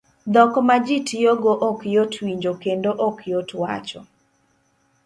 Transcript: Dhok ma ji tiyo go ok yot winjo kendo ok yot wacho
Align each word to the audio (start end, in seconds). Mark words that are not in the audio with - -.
Dhok 0.33 0.53
ma 0.67 0.75
ji 0.85 0.97
tiyo 1.07 1.33
go 1.43 1.53
ok 1.69 1.79
yot 1.95 2.13
winjo 2.23 2.51
kendo 2.63 2.89
ok 3.07 3.17
yot 3.31 3.49
wacho 3.61 4.01